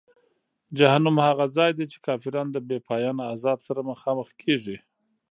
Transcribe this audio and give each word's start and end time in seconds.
جهنم 0.77 1.17
هغه 1.27 1.45
ځای 1.57 1.71
دی 1.77 1.85
چې 1.91 1.97
کافران 2.07 2.47
د 2.51 2.57
بېپایانه 2.67 3.23
عذاب 3.33 3.59
سره 3.67 3.81
مخامخ 3.91 4.29
کیږي. 4.41 4.77